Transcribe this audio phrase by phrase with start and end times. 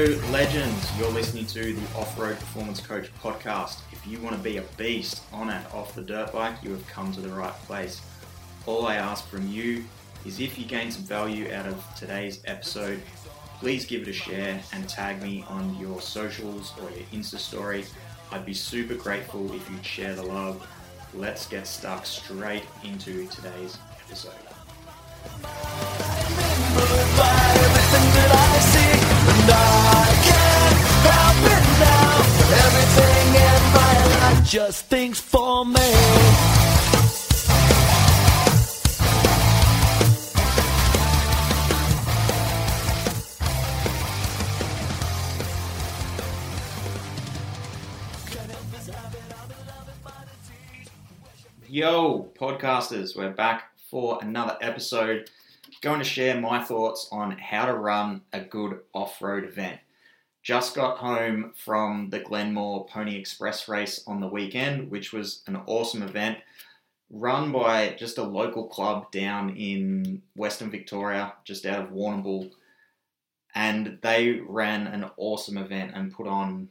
[0.00, 0.98] Hello, legends.
[0.98, 3.80] You're listening to the Off Road Performance Coach podcast.
[3.92, 6.86] If you want to be a beast on and off the dirt bike, you have
[6.86, 8.00] come to the right place.
[8.64, 9.84] All I ask from you
[10.24, 13.02] is if you gain some value out of today's episode,
[13.58, 17.84] please give it a share and tag me on your socials or your Insta story.
[18.32, 20.66] I'd be super grateful if you'd share the love.
[21.12, 23.76] Let's get stuck straight into today's
[24.06, 24.32] episode.
[34.50, 35.74] Just thinks for me.
[51.68, 55.30] Yo, podcasters, we're back for another episode.
[55.80, 59.78] Going to share my thoughts on how to run a good off road event.
[60.42, 65.60] Just got home from the Glenmoore Pony Express race on the weekend, which was an
[65.66, 66.38] awesome event
[67.10, 72.52] run by just a local club down in Western Victoria, just out of Warrnambool.
[73.54, 76.68] And they ran an awesome event and put on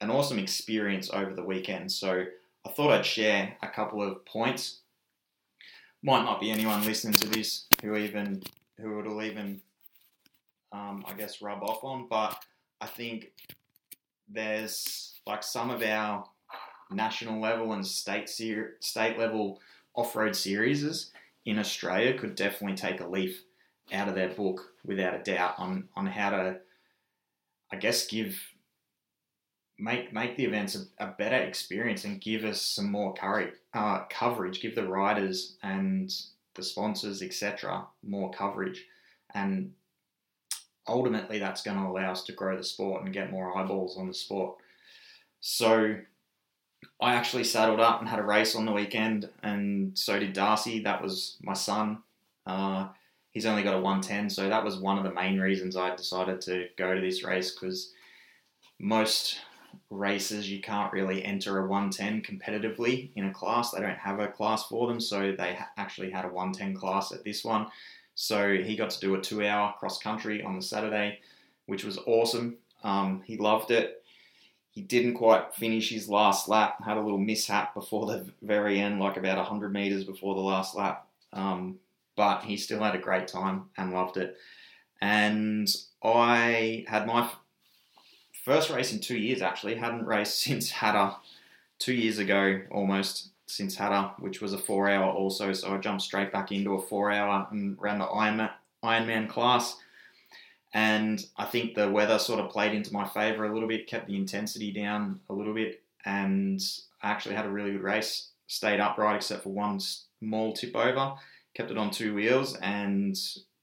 [0.00, 1.92] an awesome experience over the weekend.
[1.92, 2.24] So
[2.64, 4.78] I thought I'd share a couple of points.
[6.02, 8.42] Might not be anyone listening to this who even
[8.80, 9.60] who it'll even,
[10.72, 12.40] um, I guess, rub off on, but
[12.80, 13.32] I think
[14.28, 16.24] there's like some of our
[16.90, 19.60] national level and state ser- state level
[19.94, 21.10] off road series
[21.44, 23.42] in Australia could definitely take a leaf
[23.92, 26.58] out of their book without a doubt on on how to,
[27.72, 28.38] I guess, give
[29.78, 34.04] make make the events a, a better experience and give us some more courage, uh,
[34.10, 34.60] coverage.
[34.60, 36.12] Give the riders and
[36.54, 38.84] the sponsors, etc., more coverage,
[39.34, 39.72] and
[40.88, 44.08] ultimately that's going to allow us to grow the sport and get more eyeballs on
[44.08, 44.56] the sport.
[45.40, 45.96] So
[47.00, 50.80] I actually saddled up and had a race on the weekend, and so did Darcy.
[50.80, 51.98] That was my son.
[52.46, 52.88] Uh,
[53.30, 56.40] he's only got a 110, so that was one of the main reasons I decided
[56.42, 57.92] to go to this race because
[58.80, 59.38] most
[59.90, 63.70] races you can't really enter a 110 competitively in a class.
[63.70, 67.24] They don't have a class for them, so they actually had a 110 class at
[67.24, 67.68] this one.
[68.20, 71.20] So he got to do a two hour cross country on the Saturday,
[71.66, 72.56] which was awesome.
[72.82, 74.02] Um, he loved it.
[74.72, 78.98] He didn't quite finish his last lap, had a little mishap before the very end,
[78.98, 81.06] like about 100 meters before the last lap.
[81.32, 81.78] Um,
[82.16, 84.36] but he still had a great time and loved it.
[85.00, 85.68] And
[86.02, 87.30] I had my
[88.44, 89.76] first race in two years actually.
[89.76, 91.14] Hadn't raced since Hattah
[91.78, 95.52] two years ago almost since Hattah, which was a four hour also.
[95.52, 98.50] So I jumped straight back into a four hour and ran the Ironman,
[98.84, 99.76] Ironman class.
[100.74, 104.06] And I think the weather sort of played into my favour a little bit, kept
[104.06, 106.60] the intensity down a little bit, and
[107.02, 108.28] I actually had a really good race.
[108.46, 111.14] Stayed upright except for one small tip over,
[111.54, 113.18] kept it on two wheels, and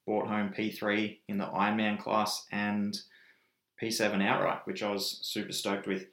[0.07, 3.00] brought home P3 in the Ironman class and
[3.81, 6.07] P7 outright, which I was super stoked with.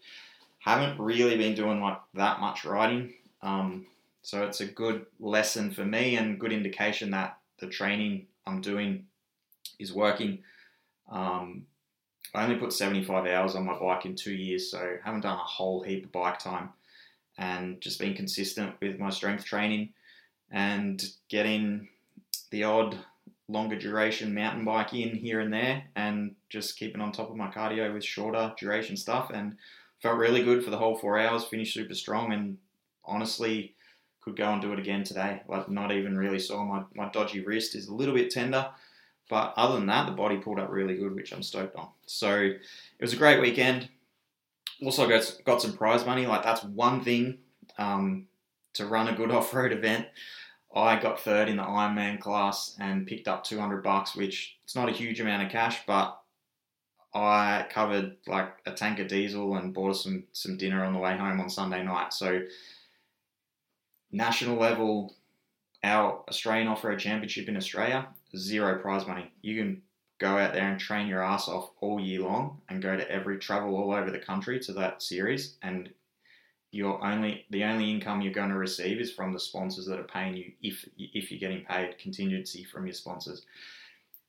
[0.59, 3.87] Haven't really been doing like that much riding um,
[4.23, 9.07] so it's a good lesson for me and good indication that the training I'm doing
[9.79, 10.39] is working.
[11.11, 11.67] Um,
[12.35, 15.43] I only put 75 hours on my bike in two years, so haven't done a
[15.43, 16.71] whole heap of bike time
[17.37, 19.91] and just been consistent with my strength training
[20.51, 21.89] and getting
[22.51, 22.97] the odd
[23.49, 27.49] longer duration mountain bike in here and there and just keeping on top of my
[27.49, 29.57] cardio with shorter duration stuff and
[30.01, 32.57] felt really good for the whole four hours, finished super strong and
[33.05, 33.75] honestly
[34.23, 35.43] could go and do it again today.
[35.49, 36.65] Like not even really sore.
[36.65, 38.69] my, my dodgy wrist is a little bit tender.
[39.29, 41.89] But other than that, the body pulled up really good, which I'm stoked on.
[42.07, 42.61] So it
[43.01, 43.89] was a great weekend.
[44.83, 46.27] Also got, got some prize money.
[46.27, 47.39] Like that's one thing
[47.79, 48.27] um,
[48.75, 50.07] to run a good off-road event.
[50.75, 54.89] I got third in the Ironman class and picked up 200 bucks, which it's not
[54.89, 56.19] a huge amount of cash, but
[57.15, 61.17] I covered like a tank of diesel and bought some some dinner on the way
[61.17, 62.15] home on Sunday night.
[62.15, 62.41] So
[64.13, 65.15] national level,
[65.83, 68.07] our Australian Off Road Championship in Australia,
[68.37, 69.33] zero prize money.
[69.41, 69.83] You can
[70.23, 73.39] go out there and train your ass off all year long and go to every
[73.39, 75.91] travel all over the country to that series and
[76.71, 80.05] your only the only income you're going to receive is from the sponsors that are
[80.05, 83.45] paying you if if you're getting paid contingency from your sponsors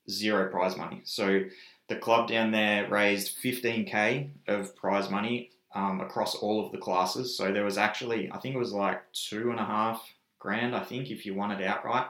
[0.09, 1.41] zero prize money so
[1.89, 7.37] the club down there raised 15k of prize money um, across all of the classes.
[7.37, 10.83] So there was actually, I think it was like two and a half grand, I
[10.83, 12.07] think, if you won it outright,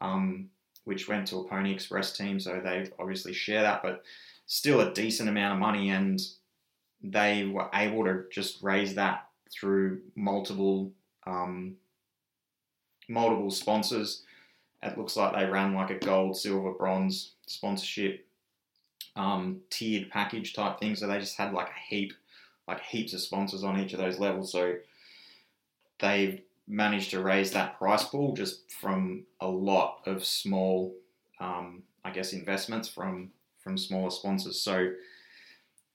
[0.00, 0.48] um,
[0.84, 2.38] which went to a Pony Express team.
[2.38, 4.04] So they obviously share that, but
[4.46, 6.20] still a decent amount of money, and
[7.02, 10.92] they were able to just raise that through multiple
[11.26, 11.76] um,
[13.08, 14.22] multiple sponsors.
[14.82, 18.26] It looks like they ran like a gold, silver, bronze sponsorship
[19.16, 20.96] um, tiered package type thing.
[20.96, 22.14] So they just had like a heap,
[22.70, 24.52] like heaps of sponsors on each of those levels.
[24.52, 24.76] So
[25.98, 30.94] they've managed to raise that price pool just from a lot of small,
[31.40, 34.60] um, I guess, investments from from smaller sponsors.
[34.60, 34.92] So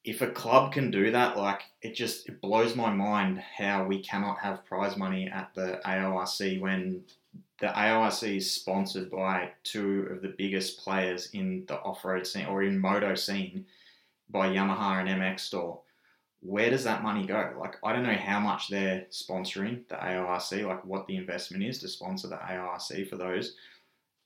[0.03, 3.99] if a club can do that, like it just it blows my mind how we
[3.99, 7.03] cannot have prize money at the AORC when
[7.61, 12.63] the AORC is sponsored by two of the biggest players in the off-road scene or
[12.63, 13.65] in moto scene
[14.29, 15.79] by Yamaha and MX Store.
[16.45, 17.53] Where does that money go?
[17.59, 21.79] Like I don't know how much they're sponsoring the AORC, like what the investment is
[21.79, 23.55] to sponsor the AORC for those.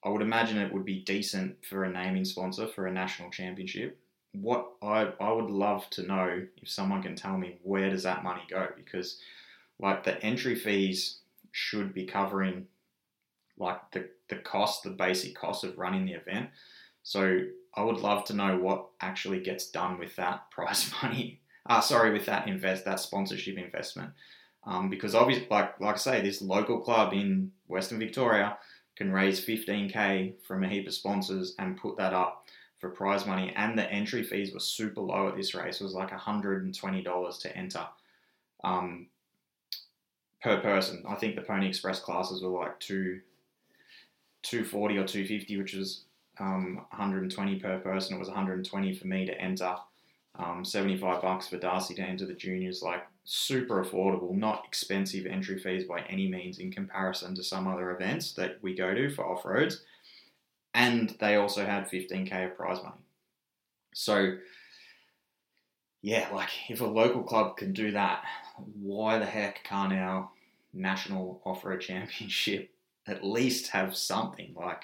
[0.03, 3.97] I would imagine it would be decent for a naming sponsor for a national championship.
[4.33, 8.23] What I I would love to know if someone can tell me where does that
[8.23, 9.19] money go because
[9.79, 11.19] like the entry fees
[11.51, 12.67] should be covering
[13.57, 16.49] like the, the cost, the basic cost of running the event.
[17.03, 17.41] So
[17.75, 21.38] I would love to know what actually gets done with that prize money.
[21.65, 24.11] Uh, sorry, with that invest that sponsorship investment.
[24.65, 28.57] Um, because obviously, like like I say, this local club in Western Victoria
[28.95, 32.45] can raise 15k from a heap of sponsors and put that up
[32.79, 33.53] for prize money.
[33.55, 35.79] And the entry fees were super low at this race.
[35.79, 37.87] It was like $120 to enter
[38.63, 39.07] um,
[40.41, 41.03] per person.
[41.07, 43.21] I think the Pony Express classes were like two
[44.43, 46.03] 240 or 250, which was
[46.39, 48.15] um, 120 per person.
[48.15, 49.75] It was 120 for me to enter.
[50.41, 55.59] Um, 75 bucks for Darcy to enter the juniors, like super affordable, not expensive entry
[55.59, 59.25] fees by any means in comparison to some other events that we go to for
[59.25, 59.83] off roads.
[60.73, 63.01] And they also had 15k of prize money.
[63.93, 64.37] So,
[66.01, 68.23] yeah, like if a local club can do that,
[68.81, 70.29] why the heck can't our
[70.73, 72.71] national off road championship
[73.07, 74.83] at least have something like,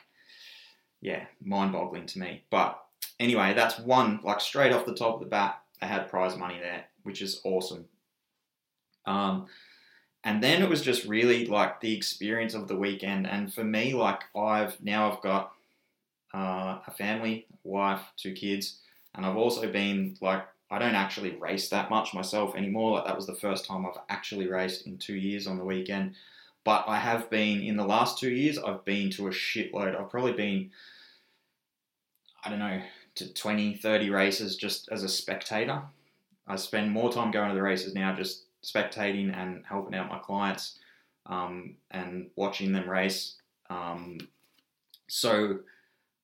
[1.02, 2.44] yeah, mind boggling to me.
[2.50, 2.85] But
[3.20, 6.60] anyway, that's one, like straight off the top of the bat, they had prize money
[6.60, 7.86] there, which is awesome.
[9.06, 9.48] Um,
[10.24, 13.28] and then it was just really like the experience of the weekend.
[13.28, 15.52] And for me, like I've now I've got
[16.34, 18.80] uh, a family, wife, two kids,
[19.14, 22.92] and I've also been like I don't actually race that much myself anymore.
[22.92, 26.16] Like that was the first time I've actually raced in two years on the weekend.
[26.64, 29.96] But I have been, in the last two years, I've been to a shitload.
[29.96, 30.72] I've probably been,
[32.44, 32.82] I don't know,
[33.16, 35.82] to 20, 30 races just as a spectator.
[36.48, 40.20] I spend more time going to the races now just spectating and helping out my
[40.20, 40.78] clients
[41.26, 43.36] um, and watching them race.
[43.70, 44.20] Um,
[45.08, 45.60] so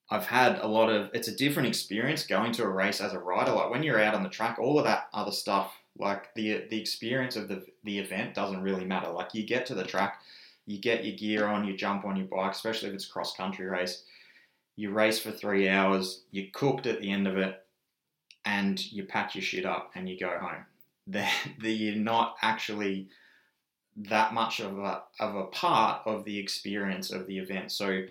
[0.10, 3.20] I've had a lot of, it's a different experience going to a race as a
[3.20, 3.52] rider.
[3.52, 6.80] Like when you're out on the track, all of that other stuff like the the
[6.80, 9.12] experience of the the event doesn't really matter.
[9.12, 10.22] Like you get to the track,
[10.66, 13.66] you get your gear on, you jump on your bike, especially if it's cross country
[13.66, 14.04] race.
[14.76, 17.64] You race for three hours, you're cooked at the end of it,
[18.46, 20.66] and you pack your shit up and you go home.
[21.60, 23.10] The, you're not actually
[23.96, 27.72] that much of a of a part of the experience of the event.
[27.72, 28.04] So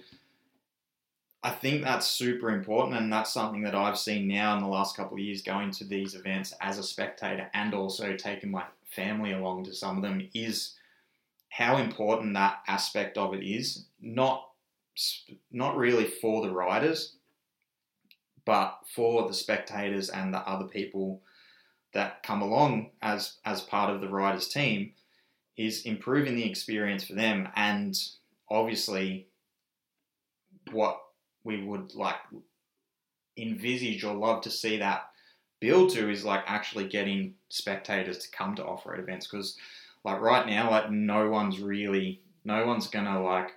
[1.43, 4.97] I think that's super important, and that's something that I've seen now in the last
[4.97, 9.33] couple of years going to these events as a spectator and also taking my family
[9.33, 10.75] along to some of them is
[11.49, 13.87] how important that aspect of it is.
[14.01, 14.50] Not
[15.51, 17.17] not really for the riders,
[18.45, 21.23] but for the spectators and the other people
[21.93, 24.93] that come along as as part of the riders team
[25.57, 27.97] is improving the experience for them and
[28.49, 29.27] obviously
[30.73, 31.01] what
[31.45, 32.17] we would like
[33.37, 35.11] envisage or love to see that
[35.61, 39.57] build to is like actually getting spectators to come to off-road events because
[40.05, 43.53] like right now like no one's really no one's gonna like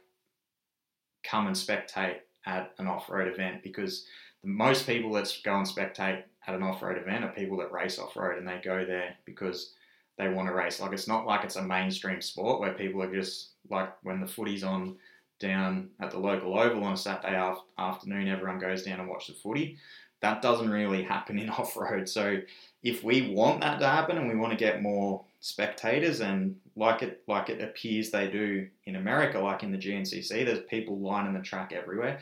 [1.24, 4.06] come and spectate at an off-road event because
[4.42, 7.98] the most people that go and spectate at an off-road event are people that race
[7.98, 9.74] off-road and they go there because
[10.18, 13.13] they want to race like it's not like it's a mainstream sport where people are
[13.13, 14.96] just like when the footy's on
[15.44, 19.34] down at the local oval on a Saturday afternoon, everyone goes down and watch the
[19.34, 19.77] footy.
[20.22, 22.08] That doesn't really happen in off road.
[22.08, 22.39] So
[22.82, 27.03] if we want that to happen and we want to get more spectators and like
[27.03, 31.34] it like it appears they do in America, like in the GNCC, there's people lining
[31.34, 32.20] the track everywhere.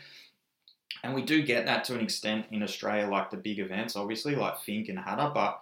[1.03, 4.35] And we do get that to an extent in Australia, like the big events, obviously,
[4.35, 5.61] like Finke and Hattah, but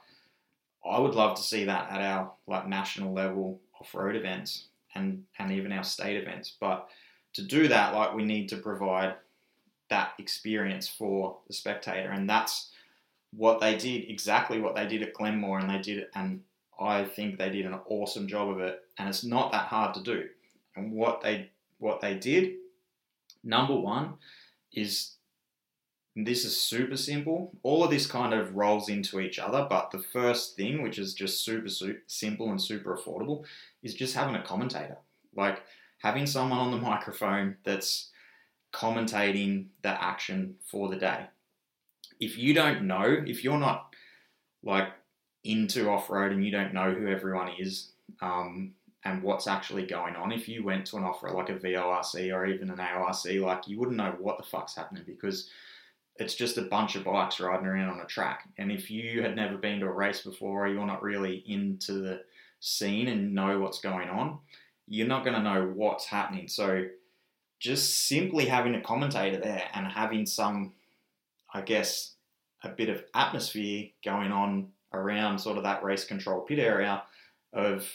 [0.86, 4.65] I would love to see that at our like national level off-road events
[4.96, 6.55] and and even our state events.
[6.60, 6.89] But
[7.34, 9.15] to do that, like we need to provide
[9.89, 12.72] that experience for the spectator, and that's
[13.31, 16.41] what they did exactly what they did at Glenmoore, and they did it, and
[16.79, 20.03] I think they did an awesome job of it, and it's not that hard to
[20.03, 20.27] do.
[20.75, 22.55] And what they what they did,
[23.43, 24.15] number one,
[24.74, 25.15] is
[26.15, 27.51] this is super simple.
[27.63, 31.13] All of this kind of rolls into each other, but the first thing, which is
[31.13, 33.45] just super, super simple and super affordable,
[33.83, 34.98] is just having a commentator.
[35.36, 35.62] Like
[36.00, 38.09] having someone on the microphone that's
[38.74, 41.25] commentating the action for the day.
[42.19, 43.95] If you don't know, if you're not
[44.63, 44.89] like
[45.43, 47.89] into off road and you don't know who everyone is
[48.22, 48.74] um,
[49.05, 52.34] and what's actually going on, if you went to an off road like a VORC
[52.34, 55.50] or even an AORC, like you wouldn't know what the fuck's happening because
[56.17, 58.50] it's just a bunch of bikes riding around on a track.
[58.58, 61.93] And if you had never been to a race before or you're not really into
[61.93, 62.22] the
[62.60, 64.39] scene and know what's going on,
[64.86, 66.50] you're not going to know what's happening.
[66.50, 66.88] So
[67.60, 70.74] just simply having a commentator there and having some,
[71.53, 72.15] I guess,
[72.63, 77.03] a bit of atmosphere going on around sort of that race control pit area
[77.53, 77.88] of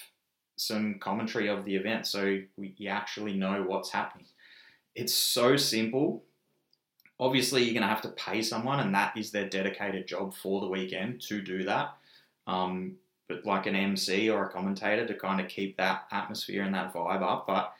[0.56, 4.26] some commentary of the event so we, you actually know what's happening.
[4.94, 6.24] It's so simple.
[7.18, 10.60] Obviously, you're going to have to pay someone, and that is their dedicated job for
[10.60, 11.96] the weekend to do that.
[12.46, 12.96] Um,
[13.28, 16.92] but like an MC or a commentator to kind of keep that atmosphere and that
[16.92, 17.46] vibe up.
[17.46, 17.72] But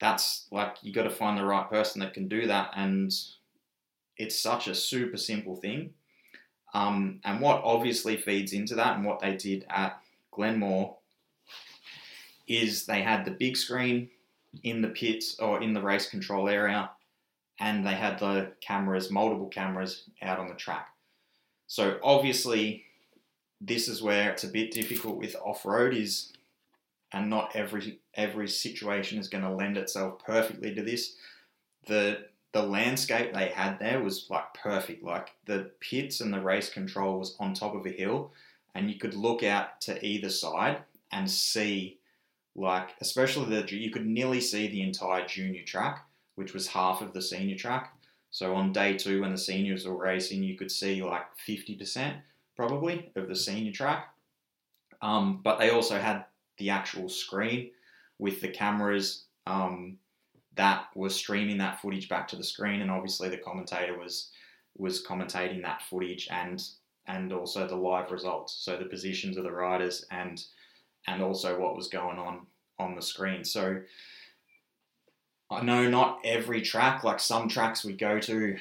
[0.00, 3.12] that's like you got to find the right person that can do that, and
[4.16, 5.94] it's such a super simple thing.
[6.72, 10.00] Um, and what obviously feeds into that, and what they did at
[10.32, 10.96] Glenmoore,
[12.46, 14.10] is they had the big screen
[14.62, 16.90] in the pits or in the race control area,
[17.58, 20.88] and they had the cameras, multiple cameras out on the track.
[21.66, 22.84] So obviously,
[23.60, 26.32] this is where it's a bit difficult with off road is,
[27.12, 31.16] and not every every situation is going to lend itself perfectly to this.
[31.86, 35.02] The the landscape they had there was like perfect.
[35.04, 38.32] Like the pits and the race control was on top of a hill,
[38.74, 40.78] and you could look out to either side
[41.12, 41.98] and see,
[42.54, 47.12] like especially the you could nearly see the entire junior track, which was half of
[47.12, 47.94] the senior track.
[48.30, 52.16] So on day two, when the seniors were racing, you could see like fifty percent
[52.56, 54.12] probably of the senior track.
[55.02, 56.24] Um, but they also had
[56.58, 57.70] the actual screen
[58.18, 59.96] with the cameras um,
[60.60, 64.28] that was streaming that footage back to the screen, and obviously the commentator was
[64.76, 66.62] was commentating that footage and
[67.06, 70.44] and also the live results, so the positions of the riders and
[71.06, 72.46] and also what was going on
[72.78, 73.42] on the screen.
[73.42, 73.80] So
[75.50, 78.58] I know not every track, like some tracks we go to,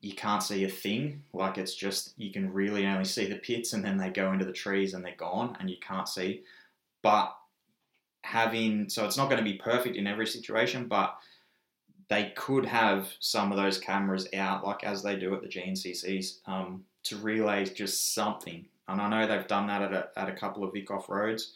[0.00, 1.24] you can't see a thing.
[1.32, 4.44] Like it's just you can really only see the pits, and then they go into
[4.44, 6.44] the trees and they're gone, and you can't see.
[7.02, 7.36] But
[8.28, 11.16] having so it's not going to be perfect in every situation, but
[12.08, 16.38] they could have some of those cameras out, like as they do at the GNCCs,
[16.46, 18.66] um, to relay just something.
[18.86, 21.54] And I know they've done that at a, at a couple of Vic off roads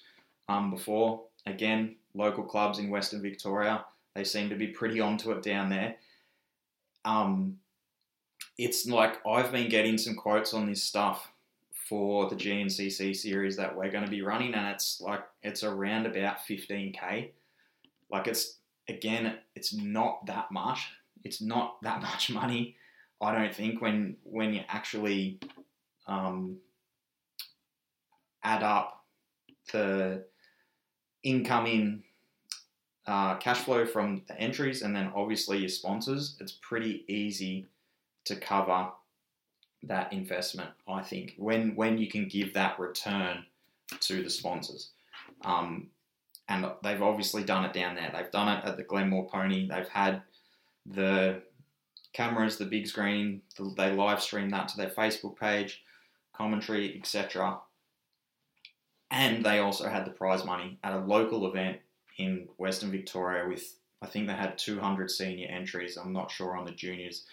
[0.49, 1.23] um, before.
[1.47, 5.97] Again, local clubs in Western Victoria, they seem to be pretty onto it down there.
[7.05, 7.59] Um,
[8.57, 11.33] it's like I've been getting some quotes on this stuff
[11.92, 16.06] for the GNCC series that we're going to be running, and it's like it's around
[16.06, 17.28] about 15k.
[18.11, 20.88] Like it's again, it's not that much.
[21.22, 22.76] It's not that much money.
[23.20, 25.38] I don't think when when you actually
[26.06, 26.56] um,
[28.42, 29.04] add up
[29.70, 30.25] the
[31.22, 32.04] incoming
[33.06, 37.68] uh, cash flow from the entries and then obviously your sponsors, it's pretty easy
[38.25, 38.92] to cover
[39.85, 40.71] that investment.
[40.89, 43.45] I think when when you can give that return
[44.01, 44.91] to the sponsors,
[45.45, 45.89] um,
[46.49, 48.11] and they've obviously done it down there.
[48.12, 49.69] They've done it at the Glenmoore Pony.
[49.69, 50.23] They've had
[50.87, 51.43] the
[52.12, 53.43] cameras, the big screen.
[53.77, 55.83] They live stream that to their Facebook page,
[56.33, 57.59] commentary, etc.
[59.11, 61.79] And they also had the prize money at a local event
[62.19, 65.97] in Western Victoria with I think they had 200 senior entries.
[65.97, 67.25] I'm not sure on the juniors.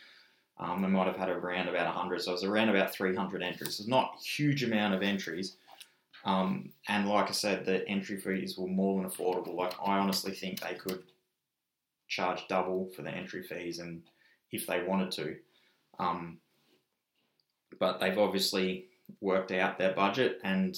[0.59, 3.79] Um, they might have had around about 100, so it was around about 300 entries.
[3.79, 5.55] It's not a huge amount of entries.
[6.25, 9.55] Um, and like I said, the entry fees were more than affordable.
[9.55, 11.03] Like I honestly think they could
[12.09, 14.01] charge double for the entry fees, and
[14.51, 15.37] if they wanted to,
[15.97, 16.39] um,
[17.79, 18.87] but they've obviously
[19.21, 20.39] worked out their budget.
[20.43, 20.77] And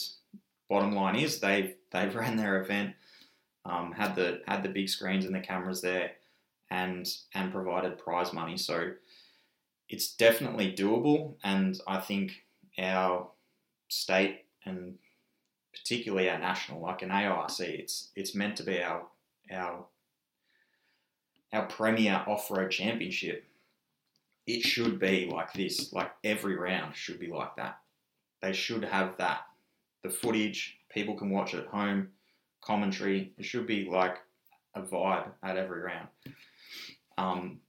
[0.69, 2.93] bottom line is they've they've ran their event,
[3.65, 6.11] um, had the had the big screens and the cameras there,
[6.69, 8.57] and and provided prize money.
[8.57, 8.91] So
[9.91, 12.45] it's definitely doable, and I think
[12.79, 13.27] our
[13.89, 14.95] state and
[15.73, 19.03] particularly our national, like an AIC, it's it's meant to be our
[19.51, 19.85] our
[21.51, 23.43] our premier off-road championship.
[24.47, 25.91] it should be like this.
[25.93, 27.79] Like every round should be like that.
[28.41, 29.41] They should have that.
[30.03, 32.09] The footage, people can watch at home,
[32.61, 33.33] commentary.
[33.37, 34.17] It should be like
[34.73, 36.07] a vibe at every round.
[37.17, 37.59] Um,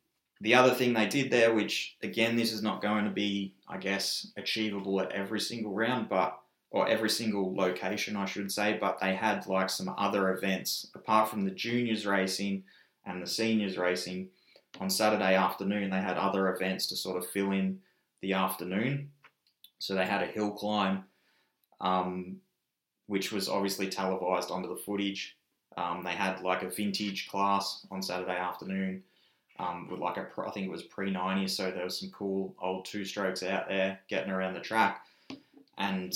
[0.43, 3.79] the other thing they did there, which again, this is not going to be, I
[3.79, 6.37] guess, achievable at every single round, but
[6.71, 11.29] or every single location, I should say, but they had like some other events apart
[11.29, 12.65] from the juniors racing
[13.07, 14.31] and the seniors racing.
[14.81, 17.79] On Saturday afternoon, they had other events to sort of fill in
[18.21, 19.11] the afternoon.
[19.79, 21.05] So they had a hill climb,
[21.81, 22.39] um,
[23.07, 25.37] which was obviously televised onto the footage.
[25.77, 29.05] Um, they had like a vintage class on Saturday afternoon
[29.63, 32.55] um, with like a, I think it was pre 90s, so there was some cool
[32.61, 35.05] old two strokes out there getting around the track.
[35.79, 36.13] And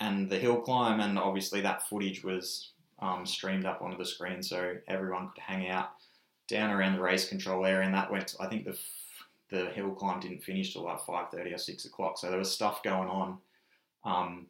[0.00, 4.42] and the hill climb, and obviously that footage was um, streamed up onto the screen,
[4.42, 5.90] so everyone could hang out
[6.48, 7.86] down around the race control area.
[7.86, 8.78] And that went, to, I think the
[9.50, 12.50] the hill climb didn't finish till like five thirty or six o'clock, so there was
[12.50, 13.38] stuff going on
[14.04, 14.46] um,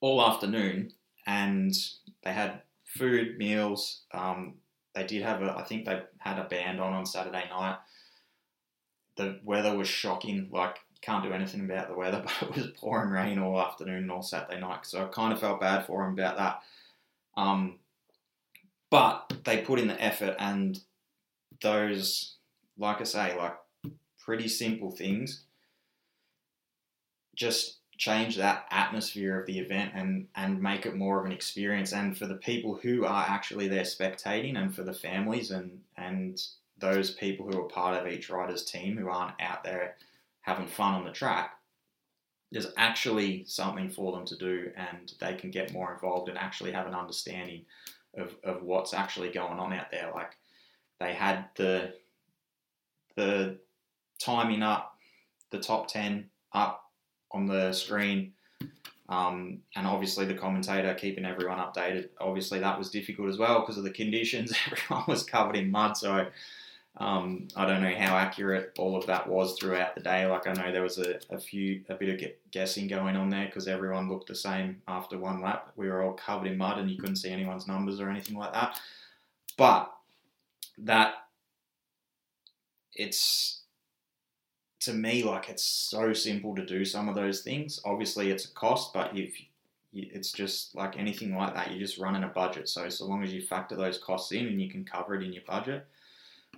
[0.00, 0.92] all afternoon,
[1.26, 1.74] and
[2.22, 4.02] they had food, meals.
[4.12, 4.54] Um,
[4.94, 7.78] they did have a, I think they had a band on on Saturday night.
[9.16, 13.10] The weather was shocking, like can't do anything about the weather, but it was pouring
[13.10, 14.86] rain all afternoon and all Saturday night.
[14.86, 16.62] So I kind of felt bad for them about that.
[17.36, 17.78] Um,
[18.90, 20.78] but they put in the effort, and
[21.60, 22.36] those,
[22.78, 23.56] like I say, like
[24.24, 25.44] pretty simple things,
[27.34, 31.92] just change that atmosphere of the event and and make it more of an experience.
[31.92, 36.38] And for the people who are actually there spectating, and for the families and and
[36.78, 39.96] those people who are part of each rider's team who aren't out there
[40.42, 41.52] having fun on the track,
[42.52, 46.72] there's actually something for them to do and they can get more involved and actually
[46.72, 47.64] have an understanding
[48.14, 50.10] of, of what's actually going on out there.
[50.14, 50.32] Like
[51.00, 51.94] they had the
[53.16, 53.58] the
[54.18, 54.98] timing up,
[55.50, 56.83] the top ten up
[57.34, 58.32] on the screen,
[59.10, 62.08] um, and obviously the commentator keeping everyone updated.
[62.20, 64.54] Obviously that was difficult as well because of the conditions.
[64.70, 66.26] Everyone was covered in mud, so
[66.96, 70.26] um, I don't know how accurate all of that was throughout the day.
[70.26, 73.46] Like I know there was a, a few a bit of guessing going on there
[73.46, 75.72] because everyone looked the same after one lap.
[75.76, 78.52] We were all covered in mud and you couldn't see anyone's numbers or anything like
[78.52, 78.80] that.
[79.56, 79.92] But
[80.78, 81.14] that
[82.94, 83.63] it's
[84.84, 87.80] to me like it's so simple to do some of those things.
[87.84, 89.34] Obviously, it's a cost, but if
[89.92, 92.68] it's just like anything like that, you're just running a budget.
[92.68, 95.32] So so long as you factor those costs in and you can cover it in
[95.32, 95.86] your budget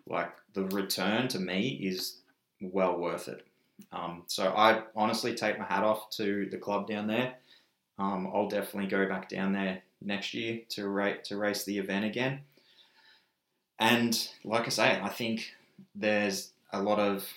[0.08, 2.18] like the return to me is
[2.60, 3.46] well worth it.
[3.92, 7.34] Um, so I honestly take my hat off to the club down there.
[7.98, 12.04] Um, I'll definitely go back down there next year to rate to race the event
[12.04, 12.40] again.
[13.78, 15.54] And like I say, I think
[15.94, 17.28] there's a lot of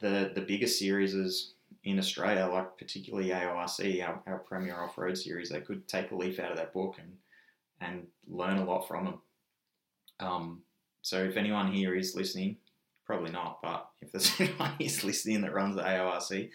[0.00, 1.52] the the bigger series
[1.84, 6.16] in Australia, like particularly AORC, our, our premier off road series, they could take a
[6.16, 7.16] leaf out of that book and
[7.80, 9.18] and learn a lot from them.
[10.18, 10.62] Um,
[11.02, 12.56] so if anyone here is listening,
[13.04, 16.50] probably not, but if there's anyone who's listening that runs the AORC,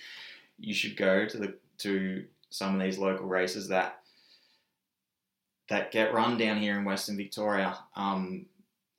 [0.59, 3.99] you should go to the to some of these local races that
[5.69, 7.77] that get run down here in Western Victoria.
[7.95, 8.47] Um,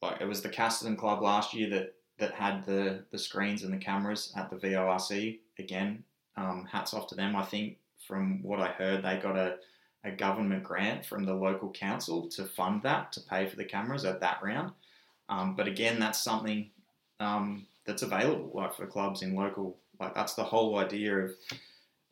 [0.00, 3.72] like it was the Casterton Club last year that that had the the screens and
[3.72, 5.40] the cameras at the VORC.
[5.58, 6.04] Again,
[6.37, 7.35] um, hats off to them.
[7.35, 9.56] I think from what I heard, they got a
[10.04, 14.04] a government grant from the local council to fund that to pay for the cameras
[14.04, 14.72] at that round.
[15.28, 16.70] Um, but again, that's something
[17.20, 19.76] um, that's available, like for clubs in local.
[19.98, 21.30] Like that's the whole idea of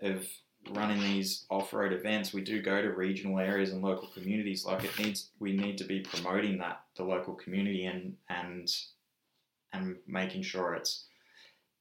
[0.02, 0.26] of
[0.72, 2.34] running these off-road events.
[2.34, 4.64] We do go to regional areas and local communities.
[4.64, 8.68] Like it needs, we need to be promoting that the local community and and
[9.72, 11.06] and making sure it's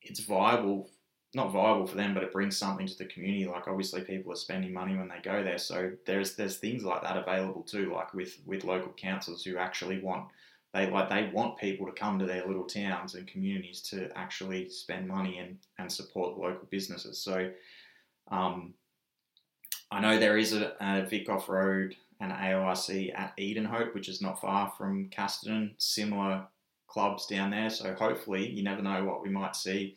[0.01, 0.89] it's viable
[1.35, 3.45] not viable for them, but it brings something to the community.
[3.45, 7.03] Like obviously people are spending money when they go there, so there's there's things like
[7.03, 7.93] that available too.
[7.93, 10.25] Like with with local councils who actually want
[10.73, 14.69] they like they want people to come to their little towns and communities to actually
[14.69, 17.19] spend money and, and support local businesses.
[17.19, 17.51] So
[18.31, 18.73] um,
[19.91, 24.21] I know there is a, a Vic Off Road and AORC at Edenhope, which is
[24.21, 25.73] not far from Casterton.
[25.77, 26.45] Similar
[26.89, 29.95] clubs down there, so hopefully you never know what we might see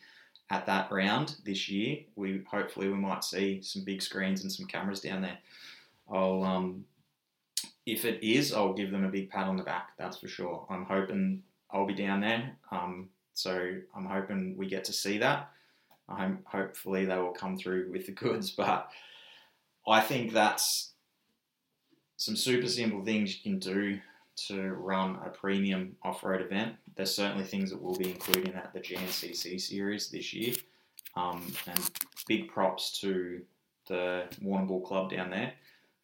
[0.50, 1.98] at that round this year.
[2.14, 5.38] We hopefully we might see some big screens and some cameras down there.
[6.10, 6.84] I'll um,
[7.86, 9.90] if it is, I'll give them a big pat on the back.
[9.98, 10.66] That's for sure.
[10.70, 12.52] I'm hoping I'll be down there.
[12.70, 15.50] Um, so I'm hoping we get to see that.
[16.08, 18.88] I'm hopefully they will come through with the goods, but
[19.88, 20.92] I think that's
[22.16, 23.98] some super simple things you can do
[24.34, 26.74] to run a premium off road event.
[26.96, 30.54] There's certainly things that we'll be including at the GNCC series this year.
[31.16, 31.90] Um, and
[32.26, 33.42] big props to
[33.88, 35.52] the Warrnambool Club down there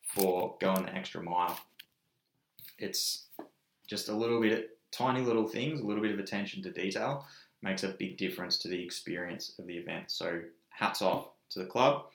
[0.03, 1.59] for going the extra mile.
[2.79, 3.27] It's
[3.87, 7.27] just a little bit, tiny little things, a little bit of attention to detail
[7.63, 10.11] makes a big difference to the experience of the event.
[10.11, 12.07] So hats off to the club.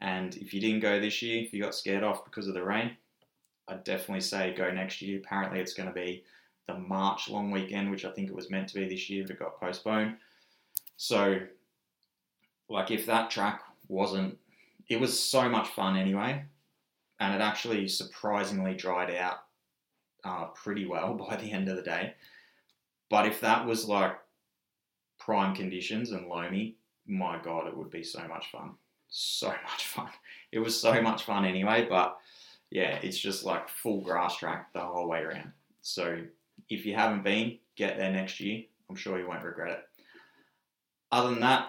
[0.00, 2.62] And if you didn't go this year, if you got scared off because of the
[2.62, 2.96] rain,
[3.68, 5.18] I'd definitely say go next year.
[5.18, 6.24] Apparently, it's going to be
[6.66, 9.32] the March long weekend, which I think it was meant to be this year, but
[9.32, 10.16] it got postponed.
[10.96, 11.40] So,
[12.68, 14.38] like, if that track wasn't,
[14.88, 16.44] it was so much fun anyway,
[17.20, 19.38] and it actually surprisingly dried out
[20.24, 22.14] uh, pretty well by the end of the day.
[23.10, 24.18] But if that was like
[25.18, 26.76] prime conditions and Loamy,
[27.06, 28.72] my god, it would be so much fun.
[29.08, 30.10] So much fun.
[30.52, 32.18] It was so much fun anyway, but
[32.70, 35.52] yeah, it's just like full grass track the whole way around.
[35.82, 36.22] So
[36.68, 38.64] if you haven't been, get there next year.
[38.90, 39.80] I'm sure you won't regret it.
[41.10, 41.68] Other than that,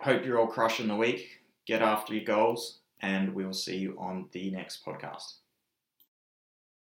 [0.00, 1.40] hope you're all crushing the week.
[1.66, 5.34] Get after your goals, and we will see you on the next podcast.